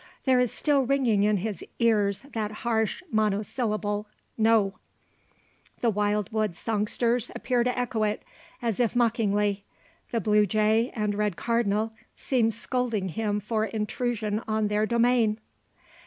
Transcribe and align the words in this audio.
There 0.25 0.39
is 0.39 0.51
still 0.51 0.81
ringing 0.87 1.25
in 1.25 1.37
his 1.37 1.63
ears 1.77 2.21
that 2.33 2.51
harsh 2.65 3.03
monosyllable, 3.11 4.07
"no." 4.35 4.79
The 5.81 5.91
wild 5.91 6.31
wood 6.31 6.55
songsters 6.57 7.29
appear 7.35 7.63
to 7.63 7.77
echo 7.77 8.01
it, 8.05 8.23
as 8.63 8.79
if 8.79 8.95
mockingly; 8.95 9.63
the 10.09 10.19
blue 10.19 10.47
jay, 10.47 10.91
and 10.95 11.13
red 11.13 11.35
cardinal, 11.35 11.93
seem 12.15 12.49
scolding 12.49 13.09
him 13.09 13.39
for 13.39 13.65
intrusion 13.65 14.41
on 14.47 14.69
their 14.69 14.87
domain! 14.87 15.39